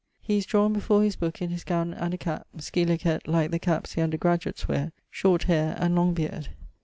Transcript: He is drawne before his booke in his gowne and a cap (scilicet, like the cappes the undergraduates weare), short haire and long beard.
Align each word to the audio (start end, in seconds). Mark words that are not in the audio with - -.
He 0.19 0.39
is 0.39 0.47
drawne 0.47 0.73
before 0.73 1.03
his 1.03 1.15
booke 1.15 1.43
in 1.43 1.51
his 1.51 1.63
gowne 1.63 1.93
and 1.93 2.11
a 2.11 2.17
cap 2.17 2.47
(scilicet, 2.57 3.27
like 3.27 3.51
the 3.51 3.59
cappes 3.59 3.93
the 3.93 4.01
undergraduates 4.01 4.67
weare), 4.67 4.93
short 5.11 5.43
haire 5.43 5.75
and 5.77 5.95
long 5.95 6.15
beard. 6.15 6.49